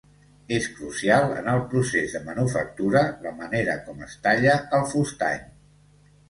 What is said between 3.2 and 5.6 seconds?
la manera com es talla el fustany.